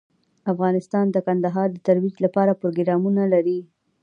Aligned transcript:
افغانستان 0.51 1.05
د 1.11 1.17
کندهار 1.27 1.67
د 1.71 1.77
ترویج 1.87 2.15
لپاره 2.25 2.57
پروګرامونه 2.61 3.23
لري. 3.33 3.59